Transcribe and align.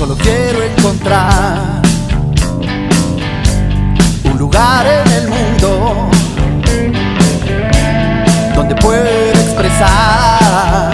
Solo 0.00 0.16
quiero 0.16 0.62
encontrar 0.62 1.82
un 4.24 4.38
lugar 4.38 4.86
en 4.86 5.12
el 5.12 5.28
mundo 5.28 6.08
donde 8.54 8.74
pueda 8.76 9.10
expresar 9.28 10.90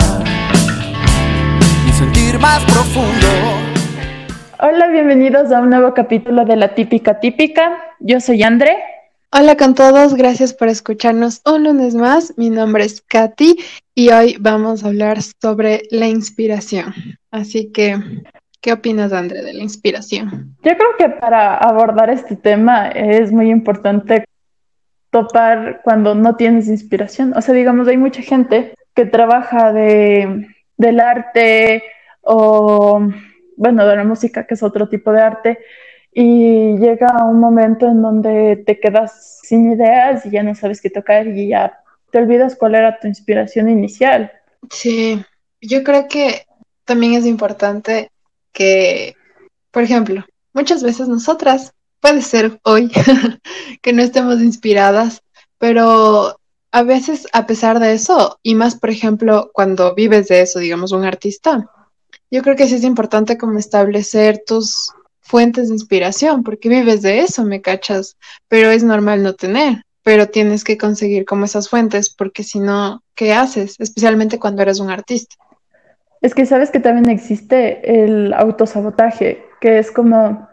mi 1.84 1.92
sentir 1.92 2.36
más 2.40 2.64
profundo. 2.64 3.28
Hola, 4.58 4.88
bienvenidos 4.88 5.52
a 5.52 5.60
un 5.60 5.70
nuevo 5.70 5.94
capítulo 5.94 6.44
de 6.44 6.56
La 6.56 6.74
Típica 6.74 7.20
Típica. 7.20 7.78
Yo 8.00 8.18
soy 8.20 8.42
André. 8.42 8.76
Hola 9.30 9.56
con 9.56 9.76
todos, 9.76 10.14
gracias 10.14 10.52
por 10.52 10.66
escucharnos 10.66 11.42
un 11.44 11.62
lunes 11.62 11.94
más. 11.94 12.34
Mi 12.36 12.50
nombre 12.50 12.84
es 12.84 13.02
Katy 13.02 13.56
y 13.94 14.10
hoy 14.10 14.36
vamos 14.40 14.82
a 14.82 14.88
hablar 14.88 15.20
sobre 15.22 15.82
la 15.92 16.08
inspiración. 16.08 16.92
Así 17.30 17.70
que, 17.70 18.02
¿qué 18.66 18.72
opinas, 18.72 19.12
André, 19.12 19.42
de 19.42 19.54
la 19.54 19.62
inspiración? 19.62 20.56
Yo 20.64 20.76
creo 20.76 20.96
que 20.98 21.08
para 21.08 21.56
abordar 21.56 22.10
este 22.10 22.34
tema 22.34 22.88
es 22.88 23.30
muy 23.30 23.48
importante 23.48 24.24
topar 25.10 25.82
cuando 25.84 26.16
no 26.16 26.34
tienes 26.34 26.66
inspiración. 26.66 27.32
O 27.36 27.40
sea, 27.40 27.54
digamos, 27.54 27.86
hay 27.86 27.96
mucha 27.96 28.22
gente 28.22 28.74
que 28.92 29.06
trabaja 29.06 29.72
de, 29.72 30.48
del 30.76 30.98
arte 30.98 31.84
o, 32.22 33.06
bueno, 33.56 33.86
de 33.86 33.94
la 33.94 34.02
música, 34.02 34.48
que 34.48 34.54
es 34.54 34.64
otro 34.64 34.88
tipo 34.88 35.12
de 35.12 35.20
arte, 35.22 35.58
y 36.12 36.76
llega 36.78 37.24
un 37.24 37.38
momento 37.38 37.86
en 37.86 38.02
donde 38.02 38.64
te 38.66 38.80
quedas 38.80 39.38
sin 39.44 39.70
ideas 39.70 40.26
y 40.26 40.30
ya 40.30 40.42
no 40.42 40.56
sabes 40.56 40.80
qué 40.80 40.90
tocar 40.90 41.28
y 41.28 41.50
ya 41.50 41.78
te 42.10 42.18
olvidas 42.18 42.56
cuál 42.56 42.74
era 42.74 42.98
tu 42.98 43.06
inspiración 43.06 43.68
inicial. 43.68 44.32
Sí, 44.72 45.24
yo 45.60 45.84
creo 45.84 46.08
que 46.08 46.46
también 46.84 47.14
es 47.14 47.26
importante 47.26 48.10
que, 48.56 49.14
por 49.70 49.82
ejemplo, 49.82 50.24
muchas 50.54 50.82
veces 50.82 51.08
nosotras, 51.08 51.74
puede 52.00 52.22
ser 52.22 52.58
hoy, 52.64 52.90
que 53.82 53.92
no 53.92 54.02
estemos 54.02 54.40
inspiradas, 54.40 55.22
pero 55.58 56.40
a 56.72 56.82
veces 56.82 57.26
a 57.34 57.46
pesar 57.46 57.78
de 57.80 57.92
eso, 57.92 58.38
y 58.42 58.54
más 58.54 58.74
por 58.74 58.88
ejemplo 58.88 59.50
cuando 59.52 59.94
vives 59.94 60.28
de 60.28 60.40
eso, 60.40 60.58
digamos, 60.58 60.92
un 60.92 61.04
artista, 61.04 61.70
yo 62.30 62.42
creo 62.42 62.56
que 62.56 62.66
sí 62.66 62.76
es 62.76 62.84
importante 62.84 63.36
como 63.36 63.58
establecer 63.58 64.42
tus 64.46 64.90
fuentes 65.20 65.68
de 65.68 65.74
inspiración, 65.74 66.42
porque 66.42 66.70
vives 66.70 67.02
de 67.02 67.20
eso, 67.20 67.44
me 67.44 67.60
cachas, 67.60 68.16
pero 68.48 68.70
es 68.70 68.82
normal 68.84 69.22
no 69.22 69.34
tener, 69.34 69.82
pero 70.02 70.28
tienes 70.28 70.64
que 70.64 70.78
conseguir 70.78 71.26
como 71.26 71.44
esas 71.44 71.68
fuentes, 71.68 72.08
porque 72.08 72.42
si 72.42 72.60
no, 72.60 73.02
¿qué 73.14 73.34
haces? 73.34 73.76
Especialmente 73.78 74.38
cuando 74.38 74.62
eres 74.62 74.80
un 74.80 74.88
artista. 74.88 75.36
Es 76.26 76.34
que 76.34 76.44
sabes 76.44 76.72
que 76.72 76.80
también 76.80 77.08
existe 77.08 78.04
el 78.04 78.32
autosabotaje, 78.34 79.44
que 79.60 79.78
es 79.78 79.92
como 79.92 80.48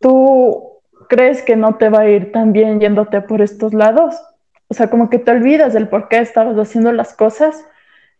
tú 0.00 0.80
crees 1.10 1.42
que 1.42 1.56
no 1.56 1.74
te 1.74 1.90
va 1.90 2.00
a 2.00 2.08
ir 2.08 2.32
tan 2.32 2.54
bien 2.54 2.80
yéndote 2.80 3.20
por 3.20 3.42
estos 3.42 3.74
lados, 3.74 4.16
o 4.68 4.72
sea, 4.72 4.88
como 4.88 5.10
que 5.10 5.18
te 5.18 5.30
olvidas 5.30 5.74
del 5.74 5.88
por 5.88 6.08
qué 6.08 6.20
estabas 6.20 6.56
haciendo 6.56 6.90
las 6.92 7.12
cosas 7.12 7.66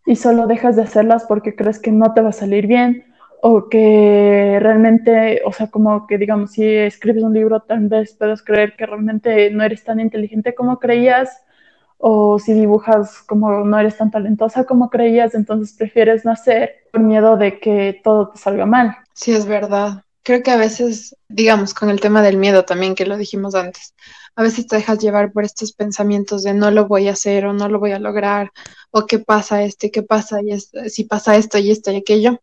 y 0.04 0.16
solo 0.16 0.46
dejas 0.46 0.76
de 0.76 0.82
hacerlas 0.82 1.24
porque 1.26 1.56
crees 1.56 1.78
que 1.78 1.90
no 1.90 2.12
te 2.12 2.20
va 2.20 2.28
a 2.28 2.32
salir 2.32 2.66
bien 2.66 3.06
o 3.40 3.70
que 3.70 4.58
realmente, 4.60 5.40
o 5.46 5.54
sea, 5.54 5.68
como 5.68 6.06
que 6.06 6.18
digamos, 6.18 6.52
si 6.52 6.66
escribes 6.66 7.22
un 7.22 7.32
libro, 7.32 7.60
tal 7.60 7.88
vez 7.88 8.12
puedas 8.12 8.42
creer 8.42 8.76
que 8.76 8.84
realmente 8.84 9.50
no 9.52 9.64
eres 9.64 9.84
tan 9.84 10.00
inteligente 10.00 10.54
como 10.54 10.78
creías, 10.78 11.46
o 12.02 12.38
si 12.38 12.54
dibujas 12.54 13.22
como 13.26 13.62
no 13.64 13.78
eres 13.78 13.98
tan 13.98 14.10
talentosa 14.10 14.64
como 14.64 14.88
creías, 14.88 15.34
entonces 15.34 15.76
prefieres 15.76 16.24
no 16.24 16.32
hacer 16.32 16.76
por 16.90 17.02
miedo 17.02 17.36
de 17.36 17.60
que 17.60 18.00
todo 18.02 18.30
te 18.30 18.38
salga 18.38 18.64
mal. 18.64 18.96
Sí, 19.12 19.32
es 19.32 19.44
verdad. 19.44 20.02
Creo 20.22 20.42
que 20.42 20.50
a 20.50 20.56
veces, 20.56 21.14
digamos, 21.28 21.74
con 21.74 21.90
el 21.90 22.00
tema 22.00 22.22
del 22.22 22.38
miedo 22.38 22.64
también, 22.64 22.94
que 22.94 23.04
lo 23.04 23.18
dijimos 23.18 23.54
antes, 23.54 23.94
a 24.34 24.42
veces 24.42 24.66
te 24.66 24.76
dejas 24.76 24.98
llevar 24.98 25.32
por 25.32 25.44
estos 25.44 25.72
pensamientos 25.72 26.42
de 26.42 26.54
no 26.54 26.70
lo 26.70 26.86
voy 26.86 27.08
a 27.08 27.12
hacer 27.12 27.44
o 27.44 27.52
no 27.52 27.68
lo 27.68 27.78
voy 27.78 27.92
a 27.92 27.98
lograr, 27.98 28.50
o 28.90 29.06
qué 29.06 29.18
pasa 29.18 29.62
esto 29.62 29.86
y 29.86 29.90
qué 29.90 30.02
pasa 30.02 30.40
y 30.42 30.58
si 30.88 31.04
pasa 31.04 31.36
esto 31.36 31.58
y 31.58 31.70
esto 31.70 31.90
y 31.90 31.96
aquello. 31.96 32.40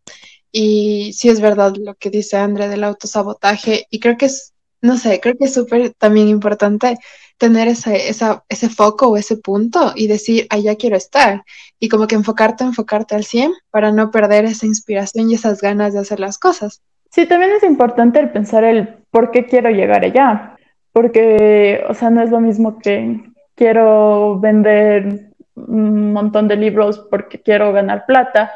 Y 0.51 1.13
sí 1.13 1.29
es 1.29 1.41
verdad 1.41 1.73
lo 1.77 1.95
que 1.95 2.11
dice 2.11 2.37
André 2.37 2.67
del 2.67 2.83
autosabotaje 2.83 3.87
y 3.89 3.99
creo 3.99 4.17
que 4.17 4.27
es, 4.27 4.53
no 4.81 4.97
sé, 4.97 5.19
creo 5.19 5.35
que 5.35 5.45
es 5.45 5.53
súper 5.53 5.93
también 5.95 6.27
importante 6.27 6.97
tener 7.37 7.67
ese, 7.67 8.09
esa, 8.09 8.43
ese 8.49 8.69
foco 8.69 9.07
o 9.07 9.17
ese 9.17 9.37
punto 9.37 9.93
y 9.95 10.07
decir, 10.07 10.47
allá 10.49 10.75
quiero 10.75 10.95
estar. 10.95 11.43
Y 11.79 11.89
como 11.89 12.07
que 12.07 12.15
enfocarte, 12.15 12.63
enfocarte 12.63 13.15
al 13.15 13.23
100 13.23 13.51
para 13.71 13.91
no 13.91 14.11
perder 14.11 14.45
esa 14.45 14.65
inspiración 14.65 15.29
y 15.29 15.35
esas 15.35 15.61
ganas 15.61 15.93
de 15.93 15.99
hacer 15.99 16.19
las 16.19 16.37
cosas. 16.37 16.81
Sí, 17.11 17.25
también 17.25 17.51
es 17.51 17.63
importante 17.63 18.19
el 18.19 18.31
pensar 18.31 18.63
el 18.63 18.95
por 19.11 19.31
qué 19.31 19.45
quiero 19.45 19.69
llegar 19.69 20.03
allá. 20.03 20.55
Porque, 20.91 21.83
o 21.87 21.93
sea, 21.93 22.09
no 22.09 22.21
es 22.23 22.31
lo 22.31 22.39
mismo 22.39 22.79
que 22.79 23.23
quiero 23.55 24.39
vender 24.39 25.31
un 25.55 26.13
montón 26.13 26.47
de 26.47 26.55
libros 26.55 26.99
porque 27.09 27.41
quiero 27.41 27.71
ganar 27.71 28.05
plata 28.05 28.51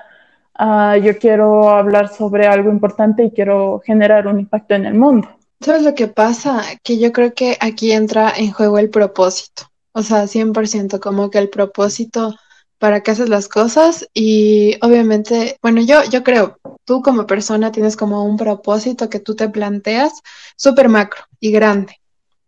Ah, 0.63 0.95
yo 0.97 1.17
quiero 1.17 1.69
hablar 1.69 2.09
sobre 2.09 2.45
algo 2.45 2.71
importante 2.71 3.23
y 3.23 3.31
quiero 3.31 3.81
generar 3.83 4.27
un 4.27 4.39
impacto 4.39 4.75
en 4.75 4.85
el 4.85 4.93
mundo. 4.93 5.27
¿Sabes 5.61 5.83
lo 5.83 5.93
que 5.93 6.07
pasa? 6.07 6.63
Que 6.83 6.97
yo 6.97 7.11
creo 7.11 7.33
que 7.33 7.57
aquí 7.61 7.91
entra 7.91 8.33
en 8.35 8.51
juego 8.51 8.79
el 8.79 8.89
propósito. 8.89 9.71
O 9.93 10.01
sea, 10.01 10.25
100% 10.27 10.99
como 10.99 11.29
que 11.29 11.37
el 11.37 11.49
propósito 11.49 12.33
para 12.79 13.01
que 13.01 13.11
haces 13.11 13.29
las 13.29 13.47
cosas 13.47 14.07
y 14.13 14.75
obviamente, 14.81 15.57
bueno, 15.61 15.81
yo, 15.81 16.03
yo 16.05 16.23
creo, 16.23 16.57
tú 16.83 17.03
como 17.03 17.27
persona 17.27 17.71
tienes 17.71 17.95
como 17.95 18.25
un 18.25 18.37
propósito 18.37 19.07
que 19.07 19.19
tú 19.19 19.35
te 19.35 19.49
planteas 19.49 20.13
súper 20.55 20.89
macro 20.89 21.25
y 21.39 21.51
grande 21.51 22.01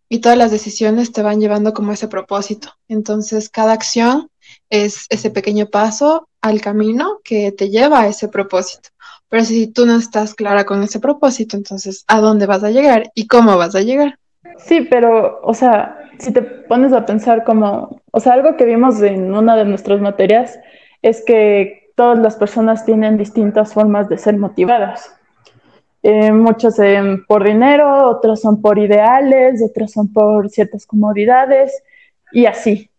y 0.08 0.18
todas 0.18 0.36
las 0.36 0.50
decisiones 0.50 1.12
te 1.12 1.22
van 1.22 1.40
llevando 1.40 1.72
como 1.72 1.92
ese 1.92 2.08
propósito. 2.08 2.70
Entonces, 2.88 3.48
cada 3.48 3.74
acción 3.74 4.28
es 4.70 5.06
ese 5.10 5.30
pequeño 5.30 5.66
paso 5.66 6.28
al 6.40 6.60
camino 6.60 7.20
que 7.24 7.52
te 7.52 7.70
lleva 7.70 8.00
a 8.00 8.08
ese 8.08 8.28
propósito. 8.28 8.90
Pero 9.28 9.44
si 9.44 9.66
tú 9.66 9.86
no 9.86 9.96
estás 9.96 10.34
clara 10.34 10.64
con 10.64 10.82
ese 10.82 11.00
propósito, 11.00 11.56
entonces, 11.56 12.04
¿a 12.08 12.20
dónde 12.20 12.46
vas 12.46 12.62
a 12.62 12.70
llegar 12.70 13.10
y 13.14 13.26
cómo 13.26 13.56
vas 13.56 13.74
a 13.74 13.80
llegar? 13.80 14.18
Sí, 14.58 14.82
pero, 14.82 15.40
o 15.42 15.54
sea, 15.54 15.98
si 16.18 16.32
te 16.32 16.42
pones 16.42 16.92
a 16.92 17.06
pensar 17.06 17.44
como, 17.44 18.00
o 18.10 18.20
sea, 18.20 18.34
algo 18.34 18.56
que 18.56 18.64
vimos 18.64 19.00
en 19.02 19.34
una 19.34 19.56
de 19.56 19.64
nuestras 19.64 20.00
materias 20.00 20.58
es 21.02 21.22
que 21.24 21.90
todas 21.96 22.18
las 22.18 22.36
personas 22.36 22.84
tienen 22.84 23.16
distintas 23.16 23.72
formas 23.72 24.08
de 24.08 24.18
ser 24.18 24.36
motivadas. 24.36 25.14
Eh, 26.02 26.32
muchos 26.32 26.76
son 26.76 27.24
por 27.26 27.44
dinero, 27.44 28.10
otros 28.10 28.40
son 28.42 28.60
por 28.60 28.78
ideales, 28.78 29.62
otros 29.62 29.92
son 29.92 30.12
por 30.12 30.50
ciertas 30.50 30.86
comodidades 30.86 31.82
y 32.30 32.46
así. 32.46 32.90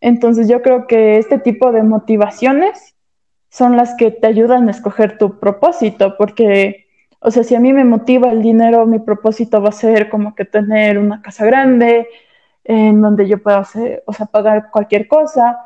Entonces 0.00 0.48
yo 0.48 0.62
creo 0.62 0.86
que 0.86 1.18
este 1.18 1.38
tipo 1.38 1.72
de 1.72 1.82
motivaciones 1.82 2.94
son 3.50 3.76
las 3.76 3.94
que 3.96 4.10
te 4.10 4.26
ayudan 4.26 4.68
a 4.68 4.70
escoger 4.70 5.18
tu 5.18 5.38
propósito, 5.38 6.14
porque, 6.16 6.86
o 7.20 7.30
sea, 7.30 7.42
si 7.42 7.54
a 7.54 7.60
mí 7.60 7.72
me 7.72 7.84
motiva 7.84 8.30
el 8.30 8.42
dinero, 8.42 8.86
mi 8.86 9.00
propósito 9.00 9.60
va 9.60 9.70
a 9.70 9.72
ser 9.72 10.08
como 10.08 10.34
que 10.34 10.44
tener 10.44 10.98
una 10.98 11.20
casa 11.20 11.44
grande 11.44 12.08
en 12.64 13.00
donde 13.00 13.28
yo 13.28 13.42
pueda 13.42 13.58
hacer, 13.58 14.02
o 14.06 14.12
sea, 14.12 14.26
pagar 14.26 14.70
cualquier 14.70 15.08
cosa. 15.08 15.58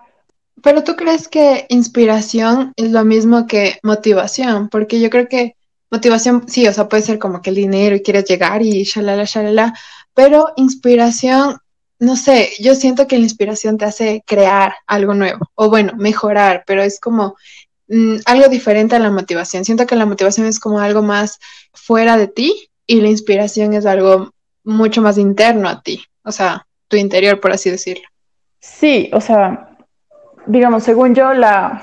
Pero 0.62 0.82
tú 0.82 0.96
crees 0.96 1.28
que 1.28 1.66
inspiración 1.68 2.72
es 2.76 2.90
lo 2.90 3.04
mismo 3.04 3.46
que 3.46 3.78
motivación, 3.82 4.68
porque 4.68 5.00
yo 5.00 5.10
creo 5.10 5.28
que 5.28 5.56
motivación, 5.90 6.48
sí, 6.48 6.66
o 6.66 6.72
sea, 6.72 6.88
puede 6.88 7.02
ser 7.02 7.18
como 7.18 7.42
que 7.42 7.50
el 7.50 7.56
dinero 7.56 7.94
y 7.94 8.02
quieres 8.02 8.24
llegar 8.24 8.62
y 8.62 8.82
shalala, 8.84 9.24
shalala, 9.24 9.74
pero 10.14 10.46
inspiración 10.56 11.58
no 12.04 12.16
sé, 12.16 12.50
yo 12.60 12.74
siento 12.74 13.06
que 13.06 13.18
la 13.18 13.24
inspiración 13.24 13.78
te 13.78 13.84
hace 13.84 14.22
crear 14.26 14.74
algo 14.86 15.14
nuevo, 15.14 15.50
o 15.54 15.68
bueno, 15.68 15.92
mejorar, 15.96 16.64
pero 16.66 16.82
es 16.82 17.00
como 17.00 17.36
mm, 17.88 18.16
algo 18.26 18.48
diferente 18.48 18.96
a 18.96 18.98
la 18.98 19.10
motivación. 19.10 19.64
Siento 19.64 19.86
que 19.86 19.96
la 19.96 20.06
motivación 20.06 20.46
es 20.46 20.60
como 20.60 20.80
algo 20.80 21.02
más 21.02 21.38
fuera 21.72 22.16
de 22.16 22.28
ti 22.28 22.68
y 22.86 23.00
la 23.00 23.08
inspiración 23.08 23.74
es 23.74 23.86
algo 23.86 24.30
mucho 24.64 25.02
más 25.02 25.18
interno 25.18 25.68
a 25.68 25.82
ti, 25.82 26.04
o 26.22 26.32
sea, 26.32 26.66
tu 26.88 26.96
interior, 26.96 27.40
por 27.40 27.52
así 27.52 27.70
decirlo. 27.70 28.04
Sí, 28.60 29.10
o 29.12 29.20
sea, 29.20 29.76
digamos, 30.46 30.84
según 30.84 31.14
yo, 31.14 31.34
la, 31.34 31.82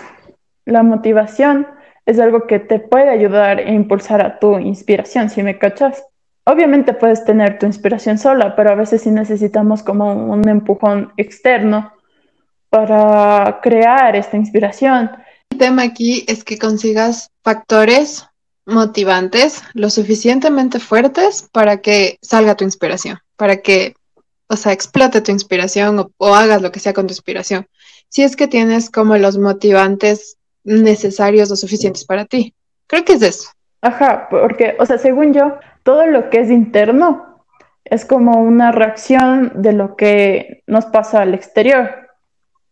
la 0.65 0.83
motivación 0.83 1.67
es 2.05 2.19
algo 2.19 2.47
que 2.47 2.59
te 2.59 2.79
puede 2.79 3.09
ayudar 3.09 3.59
e 3.59 3.71
impulsar 3.73 4.21
a 4.21 4.39
tu 4.39 4.57
inspiración, 4.57 5.29
si 5.29 5.43
me 5.43 5.57
cachas 5.59 6.03
obviamente 6.45 6.93
puedes 6.93 7.23
tener 7.25 7.59
tu 7.59 7.65
inspiración 7.65 8.17
sola, 8.17 8.55
pero 8.55 8.71
a 8.71 8.75
veces 8.75 9.01
sí 9.01 9.11
necesitamos 9.11 9.83
como 9.83 10.13
un 10.13 10.47
empujón 10.47 11.13
externo 11.17 11.93
para 12.69 13.59
crear 13.61 14.15
esta 14.15 14.37
inspiración. 14.37 15.11
El 15.49 15.57
tema 15.57 15.83
aquí 15.83 16.23
es 16.27 16.43
que 16.43 16.57
consigas 16.57 17.29
factores 17.43 18.25
motivantes 18.65 19.63
lo 19.73 19.89
suficientemente 19.89 20.79
fuertes 20.79 21.49
para 21.51 21.77
que 21.77 22.17
salga 22.21 22.55
tu 22.55 22.63
inspiración, 22.63 23.19
para 23.35 23.57
que, 23.57 23.95
o 24.47 24.55
sea, 24.55 24.71
explote 24.71 25.21
tu 25.21 25.31
inspiración 25.31 25.99
o, 25.99 26.11
o 26.17 26.33
hagas 26.33 26.61
lo 26.61 26.71
que 26.71 26.79
sea 26.79 26.93
con 26.93 27.07
tu 27.07 27.11
inspiración. 27.11 27.67
Si 28.07 28.23
es 28.23 28.35
que 28.35 28.47
tienes 28.47 28.89
como 28.89 29.17
los 29.17 29.37
motivantes 29.37 30.37
necesarios 30.63 31.51
o 31.51 31.55
suficientes 31.55 32.05
para 32.05 32.25
ti. 32.25 32.53
Creo 32.87 33.03
que 33.03 33.13
es 33.13 33.21
eso. 33.21 33.49
Ajá, 33.81 34.27
porque, 34.29 34.75
o 34.79 34.85
sea, 34.85 34.97
según 34.97 35.33
yo, 35.33 35.57
todo 35.83 36.05
lo 36.07 36.29
que 36.29 36.39
es 36.41 36.49
interno 36.49 37.43
es 37.85 38.05
como 38.05 38.41
una 38.41 38.71
reacción 38.71 39.61
de 39.61 39.73
lo 39.73 39.95
que 39.95 40.63
nos 40.67 40.85
pasa 40.85 41.21
al 41.21 41.33
exterior. 41.33 42.09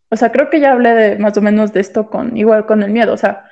O 0.09 0.15
sea, 0.15 0.31
creo 0.31 0.50
que 0.50 0.59
ya 0.59 0.71
hablé 0.71 0.94
de, 0.94 1.19
más 1.19 1.38
o 1.38 1.41
menos 1.41 1.73
de 1.73 1.81
esto 1.81 2.09
con, 2.09 2.38
igual 2.38 2.65
con 2.65 2.83
el 2.83 2.91
miedo. 2.91 3.13
O 3.13 3.17
sea, 3.17 3.45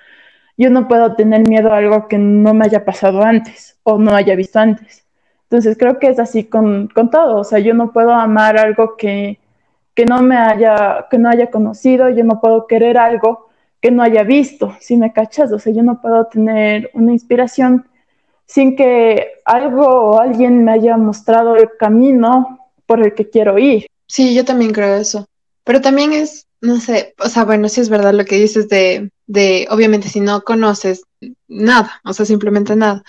yo 0.57 0.69
no 0.69 0.87
puedo 0.87 1.15
tener 1.15 1.47
miedo 1.47 1.71
a 1.73 1.77
algo 1.77 2.07
que 2.07 2.17
no 2.17 2.53
me 2.53 2.65
haya 2.65 2.85
pasado 2.85 3.21
antes 3.23 3.79
o 3.83 3.97
no 3.97 4.13
haya 4.15 4.35
visto 4.35 4.59
antes. 4.59 5.05
Entonces 5.43 5.77
creo 5.77 5.99
que 5.99 6.07
es 6.07 6.19
así 6.19 6.45
con, 6.45 6.87
con 6.87 7.09
todo. 7.09 7.37
O 7.37 7.43
sea, 7.43 7.59
yo 7.59 7.73
no 7.73 7.91
puedo 7.91 8.11
amar 8.11 8.57
algo 8.57 8.97
que, 8.97 9.39
que 9.93 10.05
no 10.05 10.21
me 10.21 10.37
haya, 10.37 11.07
que 11.09 11.17
no 11.17 11.29
haya 11.29 11.49
conocido, 11.49 12.09
yo 12.09 12.23
no 12.23 12.39
puedo 12.39 12.67
querer 12.67 12.97
algo 12.97 13.47
que 13.81 13.91
no 13.91 14.03
haya 14.03 14.23
visto, 14.23 14.75
si 14.79 14.97
me 14.97 15.13
cachas, 15.13 15.51
o 15.51 15.59
sea, 15.59 15.73
yo 15.73 15.83
no 15.83 16.01
puedo 16.01 16.25
tener 16.27 16.89
una 16.93 17.11
inspiración 17.13 17.87
sin 18.47 18.75
que 18.75 19.33
algo 19.45 19.85
o 19.85 20.19
alguien 20.19 20.63
me 20.63 20.71
haya 20.71 20.97
mostrado 20.97 21.55
el 21.55 21.69
camino 21.77 22.71
por 22.85 23.05
el 23.05 23.13
que 23.13 23.29
quiero 23.29 23.59
ir. 23.59 23.87
Sí, 24.07 24.33
yo 24.33 24.45
también 24.45 24.71
creo 24.71 24.95
eso. 24.95 25.27
Pero 25.63 25.81
también 25.81 26.13
es, 26.13 26.47
no 26.61 26.79
sé, 26.79 27.13
o 27.19 27.27
sea, 27.27 27.43
bueno, 27.43 27.67
sí 27.67 27.81
es 27.81 27.89
verdad 27.89 28.13
lo 28.13 28.25
que 28.25 28.37
dices 28.37 28.69
de, 28.69 29.11
de, 29.27 29.67
obviamente, 29.69 30.07
si 30.07 30.21
no 30.21 30.41
conoces 30.43 31.03
nada, 31.47 32.01
o 32.05 32.13
sea, 32.13 32.25
simplemente 32.25 32.75
nada. 32.75 33.03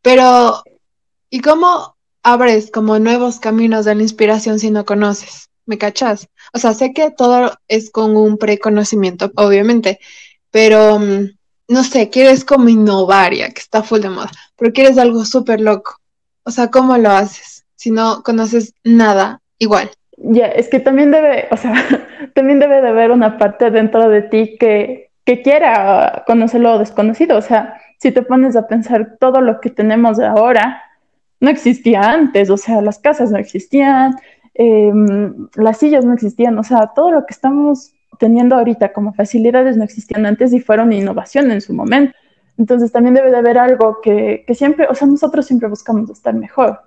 Pero, 0.00 0.62
¿y 1.28 1.40
cómo 1.40 1.96
abres 2.22 2.70
como 2.70 2.98
nuevos 2.98 3.40
caminos 3.40 3.84
de 3.84 3.94
la 3.94 4.02
inspiración 4.02 4.58
si 4.58 4.70
no 4.70 4.86
conoces? 4.86 5.50
¿Me 5.66 5.76
cachas? 5.78 6.28
O 6.54 6.58
sea, 6.58 6.72
sé 6.72 6.92
que 6.94 7.10
todo 7.10 7.52
es 7.68 7.90
con 7.90 8.16
un 8.16 8.38
preconocimiento, 8.38 9.30
obviamente, 9.36 10.00
pero 10.50 10.98
mm, 10.98 11.28
no 11.72 11.84
sé, 11.84 12.10
quieres 12.10 12.44
como 12.44 12.68
innovar 12.68 13.34
ya, 13.34 13.48
que 13.48 13.60
está 13.60 13.82
full 13.82 14.00
de 14.00 14.10
moda, 14.10 14.30
pero 14.56 14.72
quieres 14.72 14.98
algo 14.98 15.24
súper 15.24 15.60
loco. 15.60 15.96
O 16.44 16.50
sea, 16.50 16.70
¿cómo 16.70 16.96
lo 16.98 17.10
haces? 17.10 17.64
Si 17.76 17.90
no 17.90 18.22
conoces 18.22 18.74
nada, 18.84 19.40
igual. 19.58 19.90
Ya, 20.16 20.46
es 20.46 20.68
que 20.68 20.80
también 20.80 21.10
debe, 21.10 21.48
o 21.50 21.56
sea, 21.56 21.74
también 22.34 22.58
debe 22.58 22.80
de 22.80 22.88
haber 22.88 23.10
una 23.10 23.38
parte 23.38 23.70
dentro 23.70 24.08
de 24.08 24.22
ti 24.22 24.56
que, 24.58 25.10
que 25.24 25.42
quiera 25.42 26.24
conocer 26.26 26.60
lo 26.60 26.78
desconocido. 26.78 27.36
O 27.36 27.42
sea, 27.42 27.80
si 27.98 28.12
te 28.12 28.22
pones 28.22 28.56
a 28.56 28.68
pensar 28.68 29.16
todo 29.18 29.40
lo 29.40 29.60
que 29.60 29.70
tenemos 29.70 30.20
ahora, 30.20 30.82
no 31.40 31.50
existía 31.50 32.02
antes, 32.02 32.50
o 32.50 32.56
sea, 32.56 32.80
las 32.82 32.98
casas 32.98 33.32
no 33.32 33.38
existían, 33.38 34.16
Em, 34.54 35.48
las 35.54 35.78
sillas 35.78 36.04
no 36.04 36.12
existían, 36.12 36.58
o 36.58 36.62
sea, 36.62 36.92
todo 36.94 37.10
lo 37.10 37.24
que 37.24 37.32
estamos 37.32 37.94
teniendo 38.18 38.56
ahorita 38.56 38.92
como 38.92 39.12
facilidades 39.14 39.76
no 39.76 39.84
existían 39.84 40.26
antes 40.26 40.52
y 40.52 40.60
fueron 40.60 40.92
innovación 40.92 41.50
en 41.50 41.60
su 41.60 41.72
momento. 41.74 42.14
Entonces 42.58 42.92
también 42.92 43.14
debe 43.14 43.30
de 43.30 43.38
haber 43.38 43.58
algo 43.58 44.00
que, 44.00 44.44
que 44.46 44.54
siempre, 44.54 44.86
o 44.88 44.94
sea, 44.94 45.06
nosotros 45.08 45.46
siempre 45.46 45.68
buscamos 45.68 46.10
estar 46.10 46.34
mejor. 46.34 46.80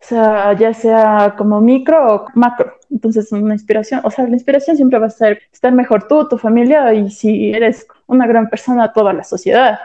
O 0.00 0.08
sea, 0.08 0.52
ya 0.52 0.72
sea 0.72 1.34
como 1.36 1.60
micro 1.60 2.14
o 2.14 2.26
macro. 2.34 2.74
Entonces, 2.90 3.32
una 3.32 3.54
inspiración, 3.54 4.00
o 4.04 4.10
sea, 4.10 4.26
la 4.26 4.34
inspiración 4.34 4.76
siempre 4.76 4.98
va 4.98 5.06
a 5.06 5.10
ser 5.10 5.40
estar 5.52 5.72
mejor 5.72 6.06
tú, 6.06 6.28
tu 6.28 6.38
familia 6.38 6.92
y 6.94 7.10
si 7.10 7.50
eres 7.52 7.86
una 8.06 8.26
gran 8.26 8.48
persona, 8.48 8.92
toda 8.92 9.12
la 9.12 9.24
sociedad. 9.24 9.78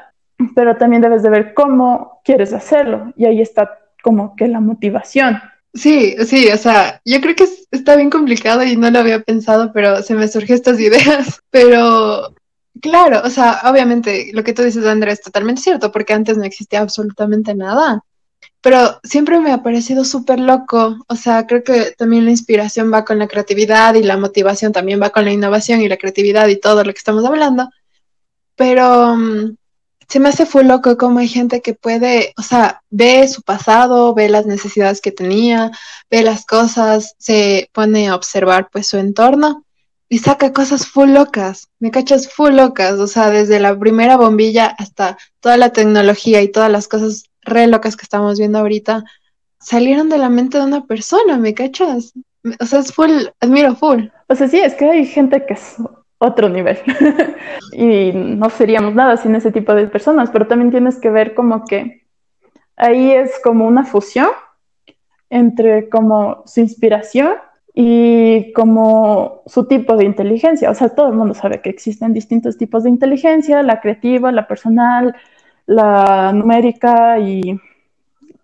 Pero 0.54 0.78
también 0.78 1.02
debes 1.02 1.24
de 1.24 1.30
ver 1.30 1.54
cómo 1.54 2.22
quieres 2.24 2.54
hacerlo 2.54 3.14
y 3.16 3.26
ahí 3.26 3.42
está 3.42 3.80
como 4.04 4.36
que 4.36 4.48
la 4.48 4.60
motivación. 4.60 5.40
Sí, 5.74 6.16
sí, 6.26 6.50
o 6.50 6.58
sea, 6.58 7.02
yo 7.06 7.22
creo 7.22 7.36
que 7.36 7.48
está 7.72 7.96
bien 7.96 8.10
complicado 8.10 8.64
y 8.64 8.76
no 8.76 8.92
lo 8.92 9.00
había 9.00 9.22
pensado, 9.24 9.72
pero 9.74 10.04
se 10.04 10.14
me 10.16 10.28
surgió 10.28 10.54
estas 10.56 10.80
ideas. 10.80 11.42
Pero, 11.50 12.36
claro, 12.82 13.22
o 13.24 13.30
sea, 13.30 13.62
obviamente 13.66 14.32
lo 14.34 14.44
que 14.44 14.54
tú 14.54 14.64
dices, 14.64 14.86
Andrés, 14.86 15.20
es 15.20 15.22
totalmente 15.22 15.62
cierto, 15.62 15.92
porque 15.92 16.14
antes 16.14 16.38
no 16.38 16.44
existía 16.44 16.82
absolutamente 16.82 17.56
nada. 17.56 18.04
Pero 18.62 19.00
siempre 19.04 19.40
me 19.40 19.52
ha 19.54 19.64
parecido 19.64 20.06
súper 20.06 20.40
loco. 20.40 20.98
O 21.08 21.16
sea, 21.16 21.48
creo 21.48 21.64
que 21.64 21.92
también 21.98 22.26
la 22.26 22.32
inspiración 22.32 22.92
va 22.94 23.06
con 23.06 23.20
la 23.20 23.28
creatividad 23.28 23.96
y 23.96 24.04
la 24.04 24.18
motivación 24.18 24.72
también 24.74 25.02
va 25.02 25.12
con 25.12 25.26
la 25.26 25.32
innovación 25.34 25.82
y 25.82 25.90
la 25.90 25.98
creatividad 25.98 26.48
y 26.50 26.60
todo 26.60 26.84
lo 26.84 26.92
que 26.94 26.98
estamos 27.00 27.26
hablando. 27.26 27.70
Pero 28.56 29.16
mm, 29.16 29.56
se 30.12 30.20
me 30.20 30.28
hace 30.28 30.46
full 30.46 30.66
loco 30.66 30.98
como 30.98 31.20
hay 31.20 31.30
gente 31.30 31.62
que 31.62 31.74
puede, 31.74 32.34
o 32.38 32.42
sea, 32.42 32.84
ve 32.90 33.26
su 33.30 33.44
pasado, 33.44 34.14
ve 34.14 34.28
las 34.28 34.46
necesidades 34.46 35.00
que 35.00 35.14
tenía, 35.14 35.72
ve 36.10 36.22
las 36.22 36.46
cosas, 36.46 37.16
se 37.18 37.70
pone 37.72 38.10
a 38.10 38.16
observar 38.16 38.68
pues 38.70 38.88
su 38.88 38.98
entorno 38.98 39.64
y 40.10 40.18
saca 40.18 40.52
cosas 40.52 40.86
full 40.86 41.12
locas, 41.12 41.70
me 41.80 41.92
cachas 41.92 42.28
full 42.28 42.56
locas, 42.56 43.00
o 43.00 43.08
sea, 43.08 43.30
desde 43.30 43.62
la 43.62 43.80
primera 43.80 44.18
bombilla 44.18 44.66
hasta 44.66 45.18
toda 45.40 45.56
la 45.56 45.70
tecnología 45.70 46.42
y 46.42 46.52
todas 46.52 46.70
las 46.70 46.90
cosas 46.90 47.24
re 47.44 47.68
locas 47.68 47.96
que 47.96 48.04
estamos 48.04 48.38
viendo 48.38 48.60
ahorita, 48.60 49.06
salieron 49.62 50.10
de 50.10 50.18
la 50.18 50.28
mente 50.28 50.58
de 50.58 50.66
una 50.66 50.86
persona, 50.88 51.38
me 51.38 51.54
cachas. 51.54 52.12
O 52.60 52.66
sea, 52.66 52.80
es 52.80 52.92
full, 52.92 53.28
admiro 53.40 53.78
full. 53.78 54.08
O 54.28 54.36
sea, 54.36 54.50
sí, 54.50 54.60
es 54.60 54.74
que 54.74 54.90
hay 54.90 55.06
gente 55.06 55.46
que 55.46 55.54
es 55.54 55.78
otro 56.22 56.50
nivel. 56.50 56.78
y 57.74 58.12
no 58.14 58.50
seríamos 58.50 58.94
nada 58.94 59.18
sin 59.18 59.36
ese 59.36 59.52
tipo 59.52 59.74
de 59.74 59.88
personas, 59.88 60.30
pero 60.30 60.48
también 60.48 60.72
tienes 60.72 61.00
que 61.00 61.10
ver 61.10 61.34
como 61.34 61.66
que 61.66 62.04
ahí 62.78 63.12
es 63.12 63.40
como 63.44 63.68
una 63.68 63.84
fusión 63.84 64.30
entre 65.30 65.90
como 65.90 66.44
su 66.46 66.60
inspiración 66.60 67.36
y 67.74 68.54
como 68.54 69.42
su 69.48 69.66
tipo 69.66 69.98
de 69.98 70.06
inteligencia. 70.06 70.70
O 70.70 70.76
sea, 70.76 70.90
todo 70.90 71.08
el 71.08 71.16
mundo 71.16 71.34
sabe 71.34 71.62
que 71.62 71.70
existen 71.72 72.14
distintos 72.14 72.58
tipos 72.58 72.84
de 72.84 72.90
inteligencia, 72.90 73.64
la 73.64 73.82
creativa, 73.82 74.32
la 74.32 74.48
personal, 74.48 75.16
la 75.66 76.34
numérica 76.34 77.18
y, 77.20 77.60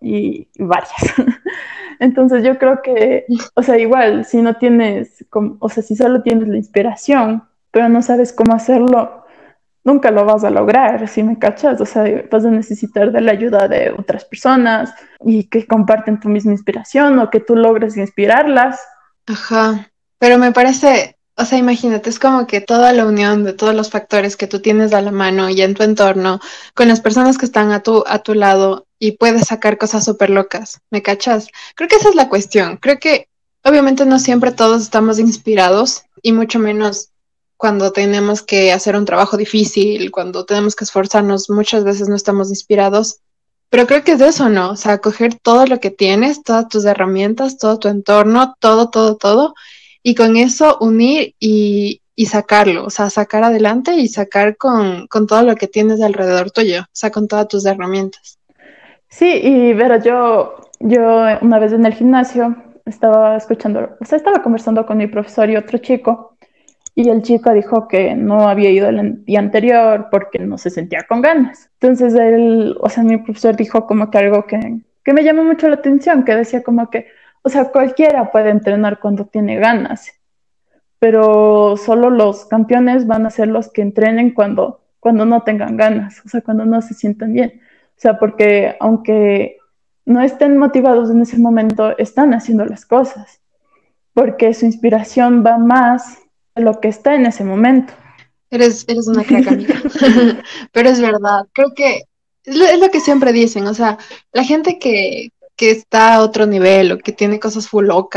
y 0.00 0.48
varias. 0.58 0.92
Entonces 2.00 2.42
yo 2.42 2.58
creo 2.58 2.80
que, 2.82 3.26
o 3.54 3.62
sea, 3.62 3.78
igual, 3.78 4.24
si 4.24 4.40
no 4.40 4.56
tienes, 4.56 5.24
o 5.58 5.68
sea, 5.68 5.82
si 5.82 5.94
solo 5.96 6.22
tienes 6.22 6.48
la 6.48 6.56
inspiración, 6.56 7.44
pero 7.78 7.88
no 7.88 8.02
sabes 8.02 8.32
cómo 8.32 8.56
hacerlo, 8.56 9.24
nunca 9.84 10.10
lo 10.10 10.24
vas 10.24 10.42
a 10.42 10.50
lograr, 10.50 11.06
si 11.06 11.22
me 11.22 11.38
cachas, 11.38 11.80
o 11.80 11.86
sea, 11.86 12.02
vas 12.28 12.44
a 12.44 12.50
necesitar 12.50 13.12
de 13.12 13.20
la 13.20 13.30
ayuda 13.30 13.68
de 13.68 13.94
otras 13.96 14.24
personas 14.24 14.92
y 15.24 15.44
que 15.44 15.64
comparten 15.64 16.18
tu 16.18 16.28
misma 16.28 16.50
inspiración 16.50 17.20
o 17.20 17.30
que 17.30 17.38
tú 17.38 17.54
logres 17.54 17.96
inspirarlas. 17.96 18.80
Ajá, 19.28 19.92
pero 20.18 20.38
me 20.38 20.50
parece, 20.50 21.16
o 21.36 21.44
sea, 21.44 21.56
imagínate, 21.56 22.10
es 22.10 22.18
como 22.18 22.48
que 22.48 22.60
toda 22.60 22.92
la 22.92 23.06
unión 23.06 23.44
de 23.44 23.52
todos 23.52 23.76
los 23.76 23.90
factores 23.90 24.36
que 24.36 24.48
tú 24.48 24.58
tienes 24.58 24.92
a 24.92 25.00
la 25.00 25.12
mano 25.12 25.48
y 25.48 25.62
en 25.62 25.74
tu 25.74 25.84
entorno, 25.84 26.40
con 26.74 26.88
las 26.88 27.00
personas 27.00 27.38
que 27.38 27.46
están 27.46 27.70
a 27.70 27.84
tu, 27.84 28.02
a 28.08 28.18
tu 28.18 28.34
lado 28.34 28.88
y 28.98 29.12
puedes 29.12 29.46
sacar 29.46 29.78
cosas 29.78 30.04
súper 30.04 30.30
locas, 30.30 30.80
¿me 30.90 31.00
cachas? 31.00 31.46
Creo 31.76 31.88
que 31.88 31.94
esa 31.94 32.08
es 32.08 32.16
la 32.16 32.28
cuestión, 32.28 32.78
creo 32.78 32.98
que 32.98 33.28
obviamente 33.62 34.04
no 34.04 34.18
siempre 34.18 34.50
todos 34.50 34.82
estamos 34.82 35.20
inspirados 35.20 36.02
y 36.22 36.32
mucho 36.32 36.58
menos 36.58 37.10
cuando 37.58 37.90
tenemos 37.90 38.42
que 38.42 38.72
hacer 38.72 38.96
un 38.96 39.04
trabajo 39.04 39.36
difícil, 39.36 40.12
cuando 40.12 40.46
tenemos 40.46 40.76
que 40.76 40.84
esforzarnos, 40.84 41.50
muchas 41.50 41.82
veces 41.82 42.08
no 42.08 42.14
estamos 42.14 42.50
inspirados. 42.50 43.20
Pero 43.68 43.86
creo 43.86 44.04
que 44.04 44.12
es 44.12 44.20
eso, 44.20 44.48
¿no? 44.48 44.70
O 44.70 44.76
sea, 44.76 44.98
coger 44.98 45.34
todo 45.34 45.66
lo 45.66 45.80
que 45.80 45.90
tienes, 45.90 46.44
todas 46.44 46.68
tus 46.68 46.84
herramientas, 46.84 47.58
todo 47.58 47.78
tu 47.80 47.88
entorno, 47.88 48.54
todo, 48.60 48.90
todo, 48.90 49.16
todo, 49.16 49.54
y 50.04 50.14
con 50.14 50.36
eso 50.36 50.78
unir 50.80 51.34
y, 51.40 52.00
y 52.14 52.26
sacarlo, 52.26 52.84
o 52.84 52.90
sea, 52.90 53.10
sacar 53.10 53.42
adelante 53.42 53.96
y 53.96 54.06
sacar 54.06 54.56
con, 54.56 55.08
con, 55.08 55.26
todo 55.26 55.42
lo 55.42 55.56
que 55.56 55.66
tienes 55.66 56.00
alrededor 56.00 56.52
tuyo, 56.52 56.82
o 56.82 56.90
sea, 56.92 57.10
con 57.10 57.26
todas 57.26 57.48
tus 57.48 57.66
herramientas. 57.66 58.38
Sí, 59.08 59.26
y 59.26 59.74
Vera, 59.74 59.98
yo, 59.98 60.70
yo 60.78 61.26
una 61.40 61.58
vez 61.58 61.72
en 61.72 61.84
el 61.84 61.94
gimnasio 61.94 62.56
estaba 62.86 63.36
escuchando, 63.36 63.96
o 64.00 64.04
sea, 64.04 64.16
estaba 64.16 64.42
conversando 64.42 64.86
con 64.86 64.96
mi 64.96 65.08
profesor 65.08 65.50
y 65.50 65.56
otro 65.56 65.78
chico, 65.78 66.37
y 66.98 67.08
el 67.10 67.22
chico 67.22 67.52
dijo 67.52 67.86
que 67.86 68.16
no 68.16 68.48
había 68.48 68.70
ido 68.70 68.88
el 68.88 69.24
día 69.24 69.38
anterior 69.38 70.08
porque 70.10 70.40
no 70.40 70.58
se 70.58 70.68
sentía 70.68 71.04
con 71.08 71.22
ganas. 71.22 71.70
Entonces 71.74 72.12
él, 72.12 72.76
o 72.80 72.88
sea, 72.88 73.04
mi 73.04 73.18
profesor 73.18 73.54
dijo 73.54 73.86
como 73.86 74.10
que 74.10 74.18
algo 74.18 74.46
que, 74.46 74.80
que 75.04 75.12
me 75.12 75.22
llamó 75.22 75.44
mucho 75.44 75.68
la 75.68 75.76
atención, 75.76 76.24
que 76.24 76.34
decía 76.34 76.64
como 76.64 76.90
que, 76.90 77.06
o 77.42 77.50
sea, 77.50 77.66
cualquiera 77.66 78.32
puede 78.32 78.50
entrenar 78.50 78.98
cuando 78.98 79.26
tiene 79.26 79.60
ganas, 79.60 80.10
pero 80.98 81.76
solo 81.76 82.10
los 82.10 82.46
campeones 82.46 83.06
van 83.06 83.26
a 83.26 83.30
ser 83.30 83.46
los 83.46 83.70
que 83.70 83.82
entrenen 83.82 84.34
cuando, 84.34 84.80
cuando 84.98 85.24
no 85.24 85.42
tengan 85.42 85.76
ganas, 85.76 86.20
o 86.26 86.28
sea, 86.28 86.40
cuando 86.40 86.66
no 86.66 86.82
se 86.82 86.94
sientan 86.94 87.32
bien. 87.32 87.60
O 87.90 88.00
sea, 88.00 88.18
porque 88.18 88.74
aunque 88.80 89.58
no 90.04 90.20
estén 90.20 90.58
motivados 90.58 91.12
en 91.12 91.20
ese 91.20 91.38
momento, 91.38 91.96
están 91.96 92.34
haciendo 92.34 92.64
las 92.64 92.84
cosas, 92.84 93.40
porque 94.14 94.52
su 94.52 94.66
inspiración 94.66 95.44
va 95.46 95.58
más 95.58 96.24
lo 96.58 96.80
que 96.80 96.88
está 96.88 97.14
en 97.14 97.26
ese 97.26 97.44
momento. 97.44 97.92
Eres, 98.50 98.84
eres 98.88 99.06
una 99.08 99.24
crack, 99.24 99.48
amiga. 99.48 99.82
Pero 100.72 100.88
es 100.88 101.00
verdad, 101.00 101.46
creo 101.52 101.74
que 101.74 102.04
es 102.44 102.80
lo, 102.80 102.90
que 102.90 103.00
siempre 103.00 103.32
dicen, 103.32 103.66
o 103.66 103.74
sea, 103.74 103.98
la 104.32 104.42
gente 104.42 104.78
que, 104.78 105.30
que, 105.56 105.70
está 105.70 106.14
a 106.14 106.22
otro 106.22 106.46
nivel 106.46 106.92
o 106.92 106.98
que 106.98 107.12
tiene 107.12 107.38
cosas 107.38 107.68
full 107.68 107.90
o, 107.90 108.08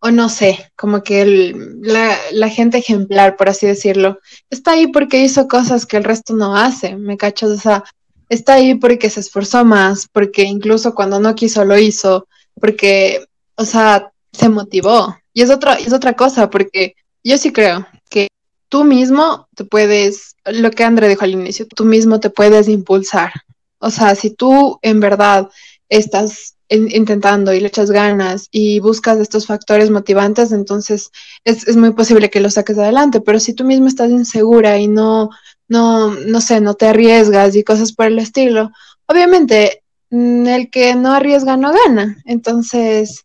o 0.00 0.10
no 0.10 0.28
sé, 0.28 0.72
como 0.76 1.02
que 1.02 1.22
el, 1.22 1.80
la, 1.82 2.16
la, 2.32 2.48
gente 2.48 2.78
ejemplar, 2.78 3.36
por 3.36 3.48
así 3.48 3.66
decirlo, 3.66 4.18
está 4.50 4.72
ahí 4.72 4.88
porque 4.88 5.22
hizo 5.22 5.46
cosas 5.46 5.86
que 5.86 5.96
el 5.96 6.04
resto 6.04 6.34
no 6.34 6.56
hace, 6.56 6.96
¿me 6.96 7.16
cachas? 7.16 7.50
O 7.50 7.56
sea, 7.58 7.84
está 8.28 8.54
ahí 8.54 8.74
porque 8.74 9.10
se 9.10 9.20
esforzó 9.20 9.64
más, 9.64 10.08
porque 10.12 10.42
incluso 10.42 10.94
cuando 10.94 11.20
no 11.20 11.34
quiso 11.34 11.64
lo 11.64 11.78
hizo, 11.78 12.26
porque, 12.60 13.24
o 13.56 13.64
sea, 13.64 14.12
se 14.32 14.48
motivó. 14.48 15.16
Y 15.32 15.42
es 15.42 15.50
otra, 15.50 15.74
es 15.74 15.92
otra 15.92 16.14
cosa, 16.14 16.50
porque 16.50 16.94
yo 17.24 17.38
sí 17.38 17.52
creo 17.52 17.86
que 18.10 18.28
tú 18.68 18.84
mismo 18.84 19.48
te 19.54 19.64
puedes, 19.64 20.36
lo 20.44 20.70
que 20.70 20.84
André 20.84 21.08
dijo 21.08 21.24
al 21.24 21.32
inicio, 21.32 21.66
tú 21.66 21.84
mismo 21.84 22.20
te 22.20 22.30
puedes 22.30 22.68
impulsar. 22.68 23.32
O 23.78 23.90
sea, 23.90 24.14
si 24.14 24.30
tú 24.30 24.78
en 24.82 25.00
verdad 25.00 25.48
estás 25.88 26.56
intentando 26.68 27.52
y 27.54 27.60
le 27.60 27.68
echas 27.68 27.90
ganas 27.90 28.48
y 28.50 28.80
buscas 28.80 29.18
estos 29.18 29.46
factores 29.46 29.90
motivantes, 29.90 30.52
entonces 30.52 31.10
es, 31.44 31.66
es, 31.66 31.76
muy 31.76 31.92
posible 31.92 32.28
que 32.30 32.40
lo 32.40 32.50
saques 32.50 32.78
adelante. 32.78 33.20
Pero 33.20 33.40
si 33.40 33.54
tú 33.54 33.64
mismo 33.64 33.86
estás 33.86 34.10
insegura 34.10 34.78
y 34.78 34.88
no, 34.88 35.30
no, 35.68 36.14
no 36.14 36.40
sé, 36.40 36.60
no 36.60 36.74
te 36.74 36.88
arriesgas 36.88 37.56
y 37.56 37.64
cosas 37.64 37.92
por 37.92 38.06
el 38.06 38.18
estilo, 38.18 38.70
obviamente 39.06 39.82
mm, 40.10 40.46
el 40.46 40.70
que 40.70 40.94
no 40.94 41.12
arriesga 41.12 41.56
no 41.56 41.72
gana. 41.72 42.18
Entonces, 42.26 43.24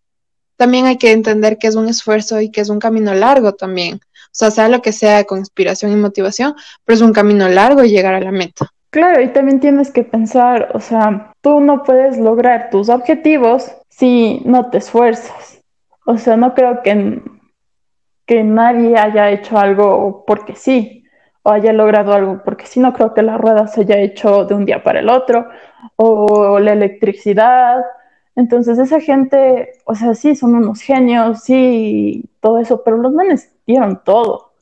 también 0.56 0.86
hay 0.86 0.98
que 0.98 1.12
entender 1.12 1.58
que 1.58 1.68
es 1.68 1.76
un 1.76 1.88
esfuerzo 1.88 2.40
y 2.42 2.52
que 2.52 2.62
es 2.62 2.70
un 2.70 2.80
camino 2.80 3.14
largo 3.14 3.54
también. 3.54 3.96
O 3.96 4.36
sea, 4.36 4.52
sea 4.52 4.68
lo 4.68 4.82
que 4.82 4.92
sea 4.92 5.24
con 5.26 5.40
inspiración 5.40 5.92
y 5.92 5.96
motivación, 5.96 6.56
pero 6.86 6.96
es 6.96 7.02
un 7.02 7.14
camino 7.14 7.48
largo 7.50 7.84
llegar 7.84 8.16
a 8.16 8.20
la 8.20 8.32
meta. 8.32 8.72
Claro, 8.90 9.22
y 9.22 9.30
también 9.30 9.60
tienes 9.60 9.92
que 9.92 10.04
pensar, 10.04 10.70
o 10.74 10.80
sea, 10.80 11.34
tú 11.42 11.60
no 11.60 11.84
puedes 11.84 12.18
lograr 12.18 12.70
tus 12.70 12.90
objetivos 12.90 13.72
si 13.90 14.42
no 14.46 14.70
te 14.70 14.78
esfuerzas. 14.78 15.62
O 16.06 16.18
sea, 16.18 16.38
no 16.38 16.54
creo 16.54 16.82
que, 16.84 17.22
que 18.26 18.44
nadie 18.44 18.98
haya 18.98 19.32
hecho 19.32 19.58
algo 19.58 20.24
porque 20.28 20.56
sí, 20.56 21.06
o 21.42 21.52
haya 21.52 21.74
logrado 21.74 22.14
algo 22.14 22.42
porque 22.44 22.66
sí, 22.66 22.80
no 22.80 22.94
creo 22.94 23.14
que 23.14 23.22
la 23.22 23.38
rueda 23.38 23.68
se 23.68 23.82
haya 23.82 23.98
hecho 23.98 24.46
de 24.46 24.54
un 24.56 24.66
día 24.66 24.84
para 24.84 25.00
el 25.00 25.10
otro, 25.10 25.48
o 25.96 26.60
la 26.60 26.74
electricidad, 26.74 27.84
entonces 28.36 28.80
esa 28.80 29.00
gente, 29.00 29.74
o 29.86 29.96
sea, 29.96 30.16
sí, 30.16 30.36
son 30.36 30.56
unos 30.56 30.82
genios, 30.82 31.44
sí, 31.44 32.26
todo 32.40 32.58
eso, 32.60 32.84
pero 32.84 32.98
los 32.98 33.14
manes 33.14 33.56
dieron 33.68 34.02
todo, 34.04 34.54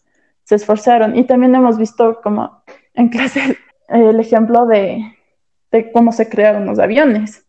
se 0.43 0.55
esforzaron. 0.55 1.15
Y 1.15 1.23
también 1.23 1.55
hemos 1.55 1.77
visto 1.77 2.19
como 2.21 2.63
en 2.93 3.09
clase 3.09 3.57
el 3.87 4.19
ejemplo 4.19 4.65
de, 4.65 5.15
de 5.71 5.91
cómo 5.91 6.11
se 6.11 6.29
crearon 6.29 6.65
los 6.65 6.79
aviones. 6.79 7.45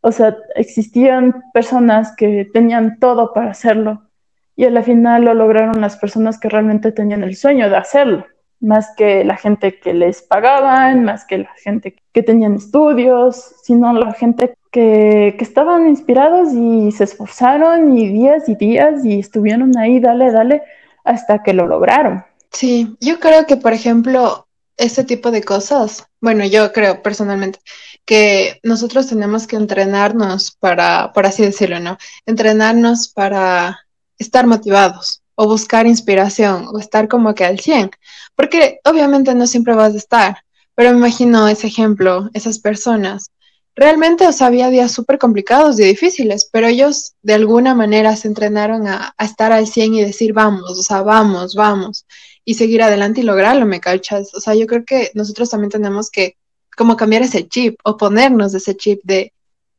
O 0.00 0.12
sea, 0.12 0.36
existían 0.54 1.42
personas 1.52 2.14
que 2.16 2.48
tenían 2.52 2.98
todo 2.98 3.32
para 3.32 3.50
hacerlo 3.50 4.08
y 4.54 4.64
a 4.64 4.70
la 4.70 4.82
final 4.82 5.24
lo 5.24 5.34
lograron 5.34 5.80
las 5.80 5.96
personas 5.96 6.38
que 6.38 6.48
realmente 6.48 6.92
tenían 6.92 7.24
el 7.24 7.36
sueño 7.36 7.68
de 7.68 7.76
hacerlo 7.76 8.26
más 8.60 8.88
que 8.96 9.24
la 9.24 9.36
gente 9.36 9.78
que 9.78 9.94
les 9.94 10.22
pagaban, 10.22 11.04
más 11.04 11.24
que 11.24 11.38
la 11.38 11.52
gente 11.62 11.96
que 12.12 12.22
tenían 12.22 12.54
estudios, 12.54 13.54
sino 13.62 13.92
la 13.92 14.12
gente 14.12 14.54
que, 14.70 15.34
que, 15.38 15.44
estaban 15.44 15.88
inspirados 15.88 16.52
y 16.52 16.90
se 16.92 17.04
esforzaron 17.04 17.96
y 17.96 18.08
días 18.08 18.48
y 18.48 18.54
días 18.56 19.04
y 19.04 19.20
estuvieron 19.20 19.76
ahí, 19.78 20.00
dale, 20.00 20.32
dale, 20.32 20.62
hasta 21.04 21.42
que 21.42 21.52
lo 21.52 21.66
lograron. 21.66 22.24
Sí, 22.50 22.96
yo 23.00 23.20
creo 23.20 23.46
que, 23.46 23.56
por 23.56 23.72
ejemplo, 23.72 24.46
este 24.76 25.04
tipo 25.04 25.30
de 25.30 25.42
cosas, 25.42 26.06
bueno, 26.20 26.44
yo 26.46 26.72
creo 26.72 27.02
personalmente 27.02 27.58
que 28.04 28.60
nosotros 28.62 29.08
tenemos 29.08 29.46
que 29.46 29.56
entrenarnos 29.56 30.52
para, 30.52 31.12
por 31.12 31.26
así 31.26 31.42
decirlo, 31.42 31.80
¿no? 31.80 31.98
Entrenarnos 32.24 33.08
para 33.08 33.80
estar 34.18 34.46
motivados 34.46 35.22
o 35.34 35.46
buscar 35.46 35.86
inspiración 35.86 36.66
o 36.72 36.78
estar 36.78 37.06
como 37.08 37.34
que 37.34 37.44
al 37.44 37.60
100, 37.60 37.90
porque 38.38 38.78
obviamente 38.84 39.34
no 39.34 39.48
siempre 39.48 39.74
vas 39.74 39.94
a 39.94 39.96
estar, 39.96 40.36
pero 40.76 40.92
me 40.92 40.98
imagino 40.98 41.48
ese 41.48 41.66
ejemplo, 41.66 42.30
esas 42.34 42.60
personas. 42.60 43.32
Realmente, 43.74 44.28
o 44.28 44.32
sea, 44.32 44.46
había 44.46 44.70
días 44.70 44.92
súper 44.92 45.18
complicados 45.18 45.80
y 45.80 45.84
difíciles, 45.84 46.48
pero 46.52 46.68
ellos 46.68 47.14
de 47.22 47.34
alguna 47.34 47.74
manera 47.74 48.14
se 48.14 48.28
entrenaron 48.28 48.86
a, 48.86 49.12
estar 49.18 49.50
al 49.50 49.66
100 49.66 49.94
y 49.94 50.04
decir, 50.04 50.32
vamos, 50.34 50.70
o 50.70 50.82
sea, 50.84 51.02
vamos, 51.02 51.56
vamos, 51.56 52.06
y 52.44 52.54
seguir 52.54 52.80
adelante 52.80 53.22
y 53.22 53.24
lograrlo, 53.24 53.66
¿me 53.66 53.80
cachas? 53.80 54.32
O 54.34 54.40
sea, 54.40 54.54
yo 54.54 54.68
creo 54.68 54.84
que 54.84 55.10
nosotros 55.14 55.50
también 55.50 55.72
tenemos 55.72 56.08
que 56.08 56.36
como 56.76 56.96
cambiar 56.96 57.22
ese 57.22 57.48
chip 57.48 57.80
o 57.82 57.96
ponernos 57.96 58.54
ese 58.54 58.76
chip 58.76 59.00
de, 59.02 59.32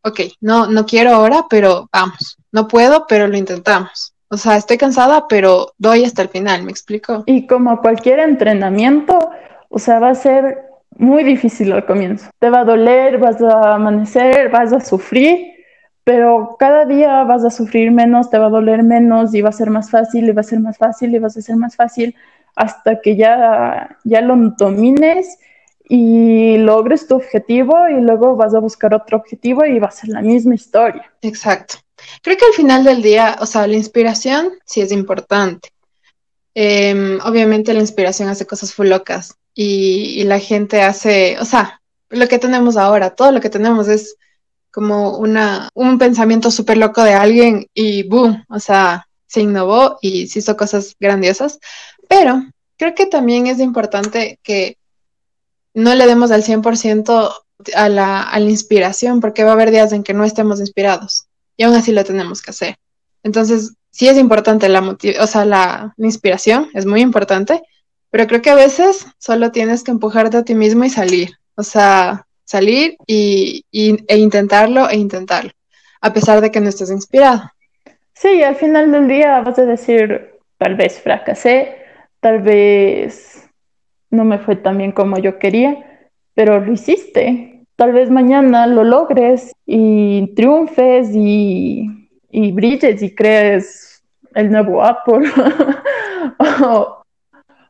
ok, 0.03 0.19
no, 0.41 0.67
no 0.67 0.85
quiero 0.85 1.11
ahora, 1.11 1.45
pero 1.49 1.87
vamos, 1.93 2.35
no 2.51 2.67
puedo, 2.67 3.05
pero 3.07 3.25
lo 3.29 3.37
intentamos. 3.37 4.13
O 4.29 4.37
sea, 4.37 4.57
estoy 4.57 4.77
cansada, 4.77 5.27
pero 5.27 5.73
doy 5.77 6.03
hasta 6.03 6.21
el 6.21 6.29
final, 6.29 6.63
¿me 6.63 6.71
explico? 6.71 7.23
Y 7.25 7.47
como 7.47 7.81
cualquier 7.81 8.19
entrenamiento, 8.19 9.31
o 9.69 9.79
sea, 9.79 9.99
va 9.99 10.09
a 10.09 10.15
ser 10.15 10.69
muy 10.95 11.23
difícil 11.23 11.71
al 11.71 11.85
comienzo. 11.85 12.29
Te 12.37 12.49
va 12.49 12.59
a 12.59 12.65
doler, 12.65 13.17
vas 13.17 13.41
a 13.41 13.75
amanecer, 13.75 14.49
vas 14.49 14.71
a 14.71 14.81
sufrir, 14.81 15.53
pero 16.03 16.55
cada 16.59 16.85
día 16.85 17.23
vas 17.23 17.43
a 17.43 17.49
sufrir 17.49 17.91
menos, 17.91 18.29
te 18.29 18.37
va 18.37 18.47
a 18.47 18.49
doler 18.49 18.83
menos 18.83 19.33
y 19.33 19.41
va 19.41 19.49
a 19.49 19.53
ser 19.53 19.69
más 19.69 19.89
fácil 19.89 20.29
y 20.29 20.31
va 20.31 20.41
a 20.41 20.43
ser 20.43 20.59
más 20.59 20.77
fácil 20.77 21.13
y 21.15 21.19
vas 21.19 21.35
a 21.37 21.41
ser 21.41 21.55
más 21.55 21.75
fácil 21.75 22.15
hasta 22.55 22.99
que 23.01 23.15
ya, 23.15 23.97
ya 24.03 24.21
lo 24.21 24.35
domines 24.57 25.39
y 25.87 26.57
logres 26.57 27.07
tu 27.07 27.15
objetivo 27.15 27.87
y 27.89 27.99
luego 28.01 28.35
vas 28.35 28.53
a 28.53 28.59
buscar 28.59 28.93
otro 28.93 29.17
objetivo 29.17 29.65
y 29.65 29.79
va 29.79 29.87
a 29.87 29.91
ser 29.91 30.09
la 30.09 30.21
misma 30.21 30.55
historia. 30.55 31.11
Exacto. 31.21 31.75
Creo 32.21 32.37
que 32.37 32.45
al 32.45 32.53
final 32.53 32.83
del 32.83 33.01
día, 33.01 33.37
o 33.39 33.45
sea, 33.45 33.67
la 33.67 33.75
inspiración 33.75 34.53
sí 34.65 34.81
es 34.81 34.91
importante. 34.91 35.69
Eh, 36.55 37.19
obviamente 37.23 37.73
la 37.73 37.79
inspiración 37.79 38.27
hace 38.27 38.45
cosas 38.45 38.73
full 38.73 38.87
locas 38.87 39.35
y, 39.53 40.19
y, 40.19 40.23
la 40.23 40.39
gente 40.39 40.81
hace, 40.81 41.37
o 41.39 41.45
sea, 41.45 41.79
lo 42.09 42.27
que 42.27 42.39
tenemos 42.39 42.75
ahora, 42.75 43.11
todo 43.11 43.31
lo 43.31 43.39
que 43.39 43.49
tenemos 43.49 43.87
es 43.87 44.15
como 44.71 45.17
una, 45.17 45.69
un 45.73 45.97
pensamiento 45.97 46.51
súper 46.51 46.77
loco 46.77 47.03
de 47.03 47.13
alguien 47.13 47.67
y 47.73 48.03
boom, 48.03 48.43
o 48.49 48.59
sea, 48.59 49.07
se 49.27 49.41
innovó 49.41 49.99
y 50.01 50.27
se 50.27 50.39
hizo 50.39 50.57
cosas 50.57 50.95
grandiosas, 50.99 51.59
pero 52.07 52.43
creo 52.77 52.95
que 52.95 53.05
también 53.05 53.47
es 53.47 53.59
importante 53.59 54.39
que 54.43 54.77
no 55.73 55.93
le 55.95 56.07
demos 56.07 56.31
al 56.31 56.43
100% 56.43 57.33
a 57.75 57.89
la, 57.89 58.23
a 58.23 58.39
la 58.39 58.49
inspiración, 58.49 59.21
porque 59.21 59.43
va 59.43 59.51
a 59.51 59.53
haber 59.53 59.71
días 59.71 59.91
en 59.93 60.03
que 60.03 60.13
no 60.13 60.25
estemos 60.25 60.59
inspirados 60.59 61.28
y 61.59 61.63
aún 61.65 61.75
así 61.75 61.91
lo 61.91 62.05
tenemos 62.05 62.41
que 62.41 62.51
hacer. 62.51 62.75
Entonces, 63.21 63.75
sí 63.91 64.07
es 64.07 64.17
importante 64.17 64.69
la, 64.69 64.79
o 64.79 65.27
sea, 65.27 65.43
la, 65.43 65.93
inspiración, 65.97 66.69
es 66.73 66.85
muy 66.85 67.01
importante, 67.01 67.61
pero 68.09 68.27
creo 68.27 68.41
que 68.41 68.49
a 68.49 68.55
veces 68.55 69.05
solo 69.17 69.51
tienes 69.51 69.83
que 69.83 69.91
empujarte 69.91 70.37
a 70.37 70.45
ti 70.45 70.55
mismo 70.55 70.85
y 70.85 70.89
salir, 70.89 71.31
o 71.55 71.63
sea, 71.63 72.25
salir 72.45 72.95
y, 73.05 73.65
y, 73.71 73.97
e 74.07 74.17
intentarlo 74.17 74.89
e 74.89 74.95
intentarlo, 74.95 75.51
a 75.99 76.13
pesar 76.13 76.39
de 76.39 76.49
que 76.49 76.61
no 76.61 76.69
estés 76.69 76.91
inspirado. 76.91 77.51
Sí, 78.13 78.41
al 78.41 78.55
final 78.55 78.89
del 78.93 79.09
día 79.09 79.41
vas 79.41 79.59
a 79.59 79.65
decir, 79.65 80.35
tal 80.57 80.75
vez 80.75 81.01
fracasé, 81.01 81.75
tal 82.21 82.41
vez 82.41 83.49
no 84.11 84.23
me 84.23 84.39
fue 84.39 84.55
tan 84.55 84.77
bien 84.77 84.93
como 84.93 85.19
yo 85.19 85.37
quería, 85.39 86.07
pero 86.35 86.61
lo 86.61 86.71
hiciste, 86.71 87.58
tal 87.79 87.93
vez 87.93 88.09
mañana 88.09 88.67
lo 88.67 88.83
logres 88.83 89.55
y 89.65 90.27
triunfes 90.35 91.11
y, 91.13 91.87
y 92.29 92.51
brilles 92.51 93.01
y 93.01 93.15
crees 93.15 94.03
el 94.35 94.51
nuevo 94.51 94.83
Apple 94.83 95.31
o, 96.65 97.01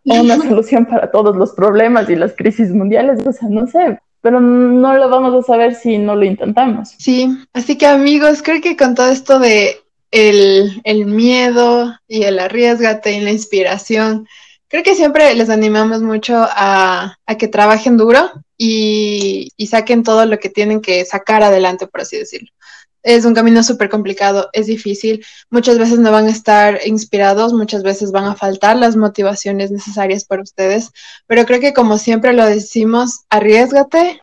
una 0.06 0.38
solución 0.48 0.88
para 0.88 1.12
todos 1.12 1.36
los 1.36 1.52
problemas 1.54 2.10
y 2.10 2.16
las 2.16 2.34
crisis 2.34 2.72
mundiales, 2.72 3.26
o 3.26 3.32
sea, 3.32 3.50
no 3.50 3.68
sé, 3.68 4.00
pero 4.22 4.42
no 4.42 4.98
lo 4.98 5.10
vamos 5.10 5.36
a 5.36 5.46
saber 5.46 5.76
si 5.76 6.00
no 6.00 6.16
lo 6.16 6.26
intentamos. 6.26 6.90
Sí, 6.98 7.30
así 7.54 7.78
que 7.78 7.86
amigos, 7.86 8.42
creo 8.42 8.62
que 8.62 8.76
con 8.76 8.96
todo 8.96 9.10
esto 9.10 9.38
de 9.38 9.76
el, 10.10 10.82
el 10.86 11.06
miedo 11.06 11.94
y 12.08 12.24
el 12.24 12.40
arriesgate 12.40 13.14
y 13.14 13.22
la 13.22 13.32
inspiración, 13.32 14.28
creo 14.70 14.84
que 14.84 14.96
siempre 14.96 15.34
les 15.36 15.50
animamos 15.50 16.02
mucho 16.02 16.36
a, 16.38 17.18
que 17.38 17.48
trabajen 17.48 17.98
duro 17.98 18.32
y, 18.58 19.52
saquen 19.68 20.04
todo 20.04 20.26
lo 20.26 20.40
que 20.40 20.50
tienen 20.50 20.82
que 20.82 21.06
sacar 21.06 21.44
adelante, 21.44 21.88
por 21.88 22.02
así 22.02 22.18
decirlo. 22.18 22.50
Es 23.02 23.26
un 23.26 23.34
camino 23.34 23.64
súper 23.64 23.90
complicado, 23.90 24.50
es 24.54 24.68
difícil, 24.68 25.26
muchas 25.50 25.80
veces 25.80 26.00
no 26.00 26.12
van 26.12 26.26
a 26.28 26.32
estar 26.32 26.82
inspirados, 26.86 27.54
muchas 27.54 27.82
veces 27.82 28.12
van 28.12 28.26
a 28.26 28.36
faltar 28.36 28.76
las 28.76 28.96
motivaciones 28.96 29.72
necesarias 29.72 30.26
para 30.26 30.44
ustedes, 30.44 30.92
pero 31.26 31.46
creo 31.46 31.62
que 31.62 31.74
como 31.74 31.98
siempre 31.98 32.34
lo 32.34 32.46
decimos, 32.46 33.22
arriesgate 33.30 34.22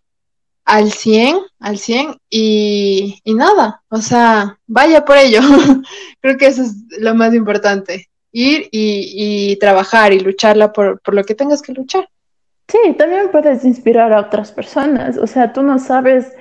al 0.64 0.92
100, 0.92 1.38
al 1.58 1.78
100 1.78 2.18
y, 2.28 3.20
y 3.24 3.34
nada, 3.34 3.82
o 3.88 4.02
sea, 4.02 4.58
vaya 4.66 5.04
por 5.04 5.16
ello. 5.16 5.40
creo 6.20 6.36
que 6.36 6.46
eso 6.48 6.62
es 6.62 6.74
lo 6.98 7.14
más 7.14 7.34
importante 7.34 8.10
ir 8.36 8.68
y, 8.70 9.56
trabajar 9.56 10.12
y 10.12 10.20
lucharla 10.20 10.70
por, 10.70 11.00
lo 11.06 11.24
que 11.24 11.34
tengas 11.34 11.62
que 11.62 11.72
luchar. 11.72 12.06
Sí, 12.68 12.94
también 12.98 13.30
puedes 13.32 13.64
inspirar 13.64 14.12
a 14.12 14.20
otras 14.20 14.52
personas. 14.52 15.16
O 15.16 15.26
sea, 15.26 15.54
tú 15.54 15.62
no 15.62 15.78
sabes 15.78 16.34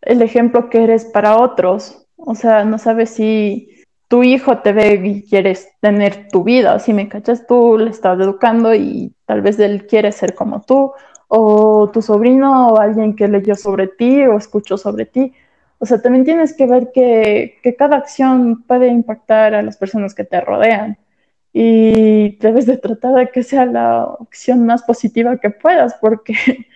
el 0.00 0.22
ejemplo 0.22 0.70
que 0.70 0.84
eres 0.84 1.04
para 1.04 1.36
otros. 1.36 2.06
O 2.16 2.34
sea, 2.34 2.64
no 2.64 2.78
sabes 2.78 3.10
si 3.10 3.68
tu 4.08 4.22
hijo 4.22 4.58
te 4.58 4.72
ve 4.72 5.02
y 5.04 5.22
quieres 5.28 5.68
tener 5.80 6.28
tu 6.28 6.44
vida. 6.44 6.78
Si 6.78 6.94
me 6.94 7.10
cachas, 7.10 7.46
tú 7.46 7.76
le 7.76 7.90
estás 7.90 8.18
educando 8.18 8.74
y 8.74 9.12
tal 9.26 9.42
vez 9.42 9.58
él 9.58 9.86
quiere 9.86 10.12
ser 10.12 10.34
como 10.34 10.62
tú. 10.62 10.92
o 11.28 11.90
tu 11.92 12.00
sobrino 12.00 12.68
o 12.68 12.78
alguien 12.80 13.16
que 13.16 13.28
leyó 13.28 13.54
sobre 13.56 13.88
ti 13.88 14.22
o 14.24 14.38
escuchó 14.38 14.78
sobre 14.78 15.04
ti. 15.06 15.32
O 15.78 15.86
sea, 15.86 16.00
también 16.00 16.24
tienes 16.24 16.56
que 16.56 16.66
ver 16.66 16.90
que 16.92 17.76
cada 17.78 17.96
acción 17.96 18.62
puede 18.62 18.88
impactar 18.88 19.54
a 19.54 19.62
las 19.62 19.76
personas 19.76 20.14
que 20.14 20.24
te 20.24 20.40
rodean 20.40 20.98
y 21.56 22.36
debes 22.38 22.66
de 22.66 22.76
tratar 22.76 23.14
de 23.14 23.30
que 23.30 23.44
sea 23.44 23.64
la 23.64 24.04
opción 24.04 24.66
más 24.66 24.82
positiva 24.82 25.38
que 25.38 25.50
puedas 25.50 25.94
porque 26.00 26.34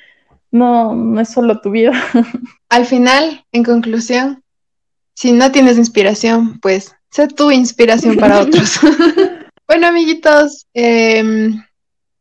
no, 0.52 0.94
no 0.94 1.20
es 1.20 1.28
solo 1.28 1.60
tu 1.60 1.72
vida. 1.72 1.92
Al 2.68 2.86
final, 2.86 3.44
en 3.50 3.64
conclusión, 3.64 4.44
si 5.14 5.32
no 5.32 5.50
tienes 5.50 5.78
inspiración, 5.78 6.60
pues 6.60 6.94
sé 7.10 7.26
tu 7.26 7.50
inspiración 7.50 8.16
para 8.16 8.38
otros. 8.42 8.78
bueno, 9.66 9.88
amiguitos, 9.88 10.68
eh, 10.74 11.50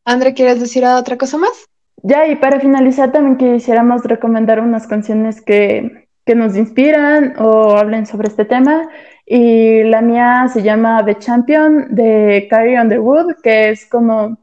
André, 0.04 0.34
¿quieres 0.34 0.60
decir 0.60 0.84
otra 0.84 1.16
cosa 1.16 1.38
más? 1.38 1.68
Ya, 2.02 2.28
y 2.28 2.38
para 2.38 2.60
finalizar 2.60 3.12
también 3.12 3.38
quisiéramos 3.38 4.04
recomendar 4.04 4.62
unas 4.62 4.88
canciones 4.88 5.42
que, 5.42 6.08
que 6.26 6.34
nos 6.34 6.56
inspiran 6.56 7.36
o 7.38 7.78
hablen 7.78 8.08
sobre 8.08 8.30
este 8.30 8.46
tema. 8.46 8.90
Y 9.30 9.84
la 9.84 10.02
mía 10.02 10.48
se 10.52 10.64
llama 10.64 11.04
The 11.04 11.18
Champion 11.18 11.94
de 11.94 12.48
Carrie 12.50 12.80
Underwood, 12.80 13.42
que 13.44 13.70
es 13.70 13.86
como 13.86 14.38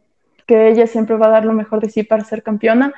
que 0.46 0.68
ella 0.68 0.86
siempre 0.86 1.16
va 1.16 1.26
a 1.28 1.30
dar 1.30 1.46
lo 1.46 1.54
mejor 1.54 1.80
de 1.80 1.88
sí 1.88 2.02
para 2.02 2.22
ser 2.22 2.42
campeona. 2.42 2.92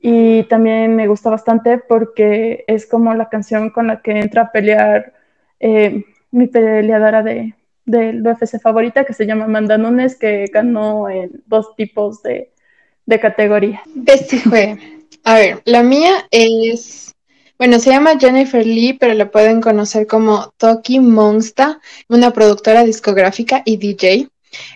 Y 0.00 0.44
también 0.44 0.96
me 0.96 1.08
gusta 1.08 1.28
bastante 1.28 1.76
porque 1.76 2.64
es 2.66 2.86
como 2.86 3.14
la 3.14 3.28
canción 3.28 3.68
con 3.68 3.86
la 3.86 4.00
que 4.00 4.12
entra 4.12 4.42
a 4.42 4.50
pelear 4.50 5.12
eh, 5.60 6.04
mi 6.30 6.46
peleadora 6.46 7.22
de, 7.22 7.54
del 7.84 8.26
UFC 8.26 8.58
favorita, 8.58 9.04
que 9.04 9.12
se 9.12 9.26
llama 9.26 9.44
Amanda 9.44 9.76
Nunes, 9.76 10.16
que 10.16 10.46
ganó 10.46 11.10
en 11.10 11.42
dos 11.44 11.76
tipos 11.76 12.22
de, 12.22 12.50
de 13.04 13.20
categorías. 13.20 13.82
Este 14.06 14.38
fue. 14.38 14.78
A 15.24 15.34
ver, 15.34 15.60
la 15.66 15.82
mía 15.82 16.26
es. 16.30 17.05
Bueno, 17.58 17.78
se 17.78 17.90
llama 17.90 18.18
Jennifer 18.18 18.66
Lee, 18.66 18.98
pero 19.00 19.14
la 19.14 19.30
pueden 19.30 19.62
conocer 19.62 20.06
como 20.06 20.52
Toki 20.58 21.00
Monsta, 21.00 21.80
una 22.08 22.32
productora 22.32 22.84
discográfica 22.84 23.62
y 23.64 23.78
DJ. 23.78 24.28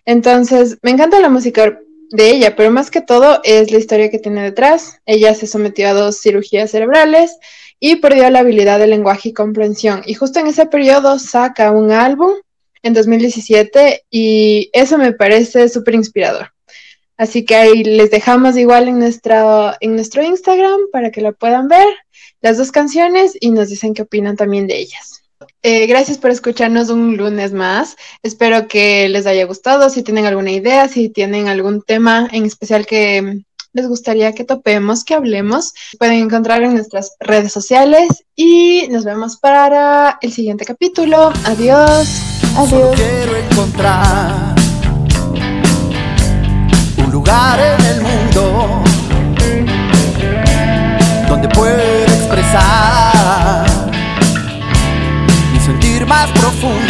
Entonces, 0.07 0.79
me 0.81 0.91
encanta 0.91 1.21
la 1.21 1.29
música 1.29 1.79
de 2.11 2.31
ella, 2.31 2.57
pero 2.57 2.71
más 2.71 2.91
que 2.91 3.03
todo 3.03 3.41
es 3.45 3.71
la 3.71 3.79
historia 3.79 4.11
que 4.11 4.19
tiene 4.19 4.43
detrás. 4.43 5.01
Ella 5.05 5.35
se 5.35 5.47
sometió 5.47 5.89
a 5.89 5.93
dos 5.93 6.23
cirugías 6.23 6.71
cerebrales 6.71 7.37
y 7.79 7.97
perdió 7.97 8.29
la 8.31 8.41
habilidad 8.41 8.79
de 8.79 8.87
lenguaje 8.87 9.29
y 9.29 9.35
comprensión. 9.35 10.03
Y 10.07 10.15
justo 10.15 10.41
en 10.41 10.47
ese 10.47 10.65
periodo 10.65 11.19
saca 11.19 11.73
un 11.73 11.91
álbum 11.91 12.33
en 12.83 12.95
2017 12.95 14.05
y 14.11 14.71
eso 14.73 14.97
me 14.97 15.13
parece 15.13 15.69
súper 15.69 15.95
inspirador. 15.95 16.53
Así 17.21 17.45
que 17.45 17.55
ahí 17.55 17.85
les 17.85 18.11
dejamos 18.11 18.57
igual 18.57 18.89
en, 18.89 18.99
nuestra, 18.99 19.77
en 19.81 19.95
nuestro 19.95 20.23
Instagram 20.23 20.81
para 20.91 21.11
que 21.11 21.21
lo 21.21 21.35
puedan 21.35 21.69
ver, 21.69 21.87
las 22.41 22.59
dos 22.59 22.73
canciones 22.73 23.37
y 23.41 23.51
nos 23.51 23.69
dicen 23.69 23.95
qué 23.95 24.03
opinan 24.03 24.37
también 24.37 24.67
de 24.67 24.79
ellas. 24.79 25.23
Eh, 25.63 25.87
gracias 25.87 26.19
por 26.19 26.31
escucharnos 26.31 26.91
un 26.91 27.17
lunes 27.17 27.53
más. 27.53 27.97
Espero 28.23 28.67
que 28.69 29.09
les 29.09 29.27
haya 29.27 29.45
gustado. 29.45 29.91
Si 29.91 30.03
tienen 30.03 30.27
alguna 30.27 30.53
idea, 30.53 30.89
si 30.89 31.09
tienen 31.09 31.49
algún 31.49 31.83
tema 31.83 32.29
en 32.33 32.47
especial 32.47 32.87
que 32.87 33.43
les 33.73 33.87
gustaría 33.87 34.33
que 34.35 34.45
topemos, 34.45 35.05
que 35.05 35.15
hablemos, 35.15 35.73
pueden 35.99 36.17
encontrar 36.17 36.63
en 36.63 36.75
nuestras 36.75 37.13
redes 37.21 37.53
sociales 37.53 38.25
y 38.35 38.89
nos 38.91 39.05
vemos 39.05 39.37
para 39.37 40.19
el 40.21 40.33
siguiente 40.33 40.65
capítulo. 40.65 41.33
Adiós. 41.45 42.09
Adiós. 42.57 42.97
quiero 42.97 43.37
encontrar 43.37 44.55
un 46.99 47.11
lugar 47.13 47.61
en 47.61 47.87
el 47.87 48.01
mundo 48.03 48.83
donde 51.29 51.49
pueda 51.51 51.90
expresar 52.50 53.64
mi 55.52 55.61
sentir 55.61 56.07
más 56.07 56.30
profundo. 56.32 56.90